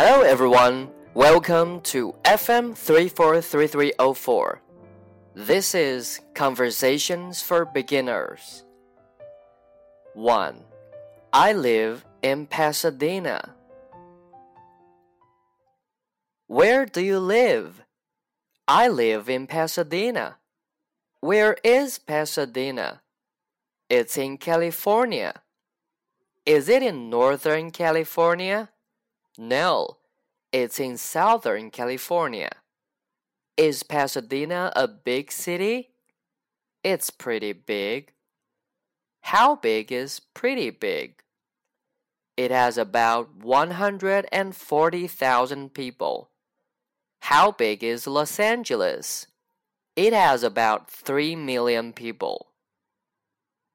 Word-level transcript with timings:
Hello 0.00 0.20
everyone, 0.20 0.90
welcome 1.12 1.80
to 1.80 2.14
FM 2.24 2.76
343304. 2.76 4.62
This 5.34 5.74
is 5.74 6.20
Conversations 6.36 7.42
for 7.42 7.64
Beginners. 7.64 8.62
1. 10.14 10.62
I 11.32 11.52
live 11.52 12.04
in 12.22 12.46
Pasadena. 12.46 13.56
Where 16.46 16.86
do 16.86 17.00
you 17.00 17.18
live? 17.18 17.82
I 18.68 18.86
live 18.86 19.28
in 19.28 19.48
Pasadena. 19.48 20.36
Where 21.18 21.56
is 21.64 21.98
Pasadena? 21.98 23.02
It's 23.90 24.16
in 24.16 24.38
California. 24.38 25.42
Is 26.46 26.68
it 26.68 26.84
in 26.84 27.10
Northern 27.10 27.72
California? 27.72 28.68
No, 29.40 29.98
it's 30.50 30.80
in 30.80 30.98
Southern 30.98 31.70
California. 31.70 32.50
Is 33.56 33.84
Pasadena 33.84 34.72
a 34.74 34.88
big 34.88 35.30
city? 35.30 35.90
It's 36.82 37.10
pretty 37.10 37.52
big. 37.52 38.14
How 39.20 39.54
big 39.54 39.92
is 39.92 40.20
pretty 40.34 40.70
big? 40.70 41.22
It 42.36 42.50
has 42.50 42.76
about 42.76 43.36
140,000 43.36 45.72
people. 45.72 46.30
How 47.20 47.52
big 47.52 47.84
is 47.84 48.08
Los 48.08 48.40
Angeles? 48.40 49.28
It 49.94 50.12
has 50.12 50.42
about 50.42 50.90
3 50.90 51.36
million 51.36 51.92
people. 51.92 52.47